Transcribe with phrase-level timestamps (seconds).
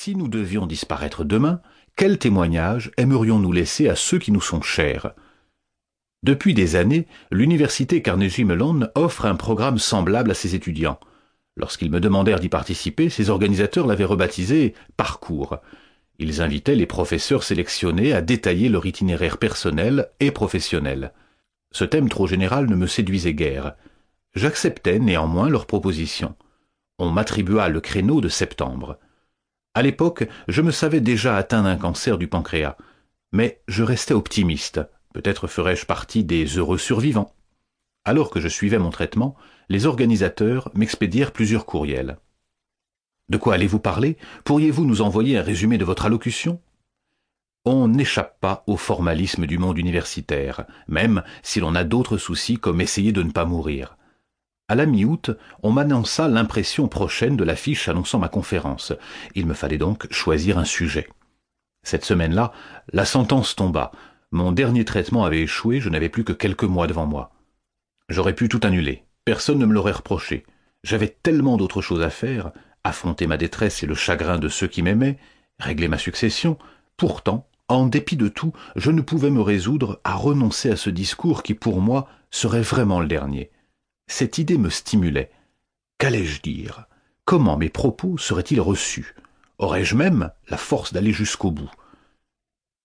[0.00, 1.60] Si nous devions disparaître demain,
[1.96, 5.12] quel témoignage aimerions-nous laisser à ceux qui nous sont chers?
[6.22, 11.00] Depuis des années, l'université Carnegie Mellon offre un programme semblable à ses étudiants.
[11.56, 15.56] Lorsqu'ils me demandèrent d'y participer, ses organisateurs l'avaient rebaptisé Parcours.
[16.20, 21.12] Ils invitaient les professeurs sélectionnés à détailler leur itinéraire personnel et professionnel.
[21.72, 23.74] Ce thème trop général ne me séduisait guère.
[24.36, 26.36] J'acceptais néanmoins leur proposition.
[27.00, 28.96] On m'attribua le créneau de septembre.
[29.78, 32.76] À l'époque, je me savais déjà atteint d'un cancer du pancréas,
[33.30, 34.80] mais je restais optimiste.
[35.14, 37.32] Peut-être ferais-je partie des heureux survivants.
[38.04, 39.36] Alors que je suivais mon traitement,
[39.68, 42.18] les organisateurs m'expédièrent plusieurs courriels.
[43.28, 44.16] De quoi allez-vous parler?
[44.42, 46.60] Pourriez-vous nous envoyer un résumé de votre allocution?
[47.64, 52.80] On n'échappe pas au formalisme du monde universitaire, même si l'on a d'autres soucis comme
[52.80, 53.96] essayer de ne pas mourir.
[54.70, 55.30] À la mi-août,
[55.62, 58.92] on m'annonça l'impression prochaine de l'affiche annonçant ma conférence.
[59.34, 61.08] Il me fallait donc choisir un sujet.
[61.82, 62.52] Cette semaine-là,
[62.92, 63.92] la sentence tomba.
[64.30, 67.32] Mon dernier traitement avait échoué, je n'avais plus que quelques mois devant moi.
[68.10, 69.04] J'aurais pu tout annuler.
[69.24, 70.44] Personne ne me l'aurait reproché.
[70.84, 72.52] J'avais tellement d'autres choses à faire,
[72.84, 75.18] affronter ma détresse et le chagrin de ceux qui m'aimaient,
[75.58, 76.58] régler ma succession.
[76.98, 81.42] Pourtant, en dépit de tout, je ne pouvais me résoudre à renoncer à ce discours
[81.42, 83.50] qui, pour moi, serait vraiment le dernier.
[84.10, 85.30] Cette idée me stimulait.
[85.98, 86.86] Qu'allais-je dire?
[87.26, 89.14] Comment mes propos seraient-ils reçus?
[89.58, 91.70] Aurais-je même la force d'aller jusqu'au bout?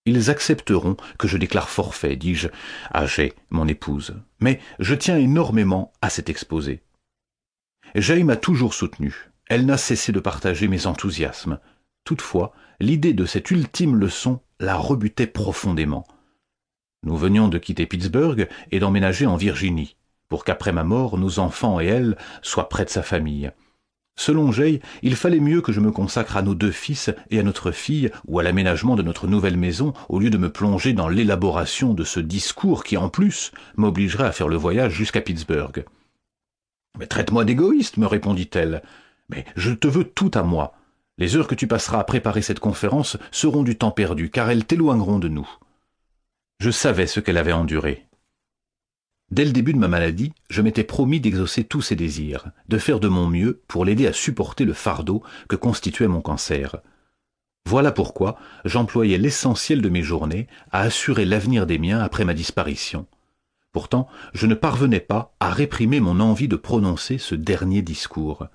[0.06, 2.50] Ils accepteront que je déclare forfait, dis-je
[2.92, 4.16] à Jay, mon épouse.
[4.42, 6.84] Mais je tiens énormément à cet exposé.
[7.96, 9.32] Jay m'a toujours soutenu.
[9.48, 11.60] Elle n'a cessé de partager mes enthousiasmes.
[12.04, 16.06] Toutefois, l'idée de cette ultime leçon la rebutait profondément.
[17.04, 19.96] Nous venions de quitter Pittsburgh et d'emménager en Virginie
[20.34, 23.52] pour qu'après ma mort, nos enfants et elle soient près de sa famille.
[24.16, 27.44] Selon Jay, il fallait mieux que je me consacre à nos deux fils et à
[27.44, 31.08] notre fille, ou à l'aménagement de notre nouvelle maison, au lieu de me plonger dans
[31.08, 35.86] l'élaboration de ce discours qui, en plus, m'obligerait à faire le voyage jusqu'à Pittsburgh.
[36.98, 38.82] Mais traite-moi d'égoïste, me répondit-elle.
[39.30, 40.74] Mais je te veux tout à moi.
[41.20, 44.66] Les heures que tu passeras à préparer cette conférence seront du temps perdu, car elles
[44.66, 45.48] t'éloigneront de nous.
[46.60, 48.08] Je savais ce qu'elle avait enduré.
[49.34, 53.00] Dès le début de ma maladie, je m'étais promis d'exaucer tous ses désirs, de faire
[53.00, 56.76] de mon mieux pour l'aider à supporter le fardeau que constituait mon cancer.
[57.68, 63.08] Voilà pourquoi j'employais l'essentiel de mes journées à assurer l'avenir des miens après ma disparition.
[63.72, 68.46] Pourtant, je ne parvenais pas à réprimer mon envie de prononcer ce dernier discours.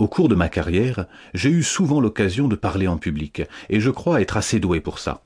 [0.00, 3.90] Au cours de ma carrière, j'ai eu souvent l'occasion de parler en public, et je
[3.90, 5.22] crois être assez doué pour ça.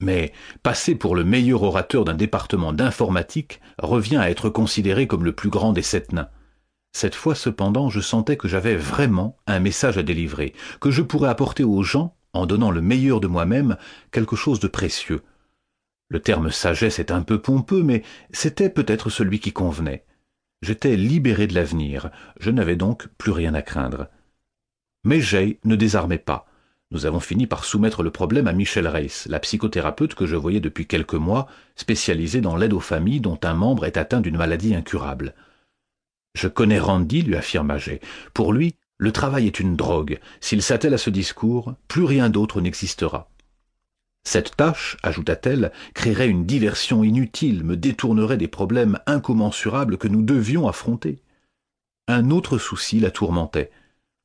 [0.00, 5.34] Mais passer pour le meilleur orateur d'un département d'informatique revient à être considéré comme le
[5.34, 6.28] plus grand des sept nains.
[6.92, 11.30] Cette fois cependant je sentais que j'avais vraiment un message à délivrer, que je pourrais
[11.30, 13.76] apporter aux gens, en donnant le meilleur de moi-même,
[14.12, 15.22] quelque chose de précieux.
[16.08, 20.04] Le terme sagesse est un peu pompeux, mais c'était peut-être celui qui convenait.
[20.62, 24.08] J'étais libéré de l'avenir, je n'avais donc plus rien à craindre.
[25.04, 26.46] Mais Jay ne désarmait pas.
[26.92, 30.60] Nous avons fini par soumettre le problème à Michel Reiss, la psychothérapeute que je voyais
[30.60, 34.74] depuis quelques mois, spécialisée dans l'aide aux familles dont un membre est atteint d'une maladie
[34.74, 35.34] incurable.
[36.34, 38.00] Je connais Randy, lui affirma Jay.
[38.34, 40.20] Pour lui, le travail est une drogue.
[40.40, 43.28] S'il s'attelle à ce discours, plus rien d'autre n'existera.
[44.22, 50.68] Cette tâche, ajouta-t-elle, créerait une diversion inutile, me détournerait des problèmes incommensurables que nous devions
[50.68, 51.20] affronter.
[52.08, 53.70] Un autre souci la tourmentait.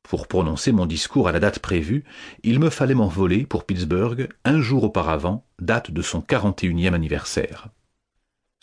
[0.03, 2.03] Pour prononcer mon discours à la date prévue,
[2.43, 7.69] il me fallait m'envoler pour Pittsburgh un jour auparavant, date de son 41e anniversaire.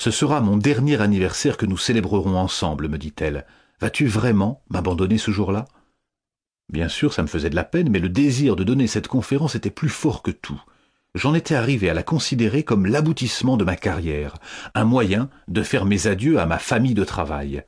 [0.01, 3.47] Ce sera mon dernier anniversaire que nous célébrerons ensemble, me dit-elle.
[3.81, 5.67] Vas-tu vraiment m'abandonner ce jour-là?
[6.73, 9.55] Bien sûr, ça me faisait de la peine, mais le désir de donner cette conférence
[9.55, 10.61] était plus fort que tout.
[11.15, 14.37] J'en étais arrivé à la considérer comme l'aboutissement de ma carrière,
[14.75, 17.65] un moyen de faire mes adieux à ma famille de travail.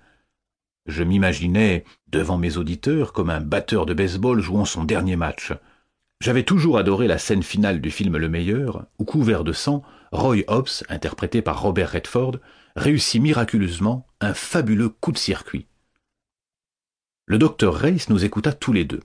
[0.86, 5.52] Je m'imaginais devant mes auditeurs comme un batteur de baseball jouant son dernier match.
[6.20, 9.82] J'avais toujours adoré la scène finale du film Le Meilleur, où, couvert de sang,
[10.12, 12.36] Roy Hobbs, interprété par Robert Redford,
[12.76, 15.66] réussit miraculeusement un fabuleux coup de circuit.
[17.26, 19.00] Le docteur Reiss nous écouta tous les deux.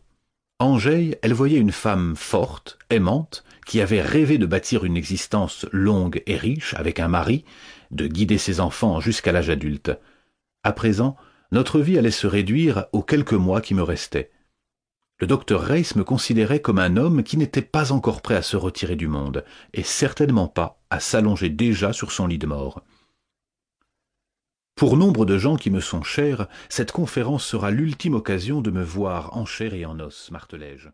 [0.59, 6.23] Angèle, elle voyait une femme forte, aimante, qui avait rêvé de bâtir une existence longue
[6.25, 7.45] et riche avec un mari,
[7.91, 9.91] de guider ses enfants jusqu'à l'âge adulte.
[10.63, 11.17] À présent,
[11.51, 14.31] notre vie allait se réduire aux quelques mois qui me restaient.
[15.19, 18.57] Le docteur Reiss me considérait comme un homme qui n'était pas encore prêt à se
[18.57, 22.83] retirer du monde, et certainement pas à s'allonger déjà sur son lit de mort.
[24.75, 28.83] Pour nombre de gens qui me sont chers, cette conférence sera l'ultime occasion de me
[28.83, 30.89] voir en chair et en os, martelai-je.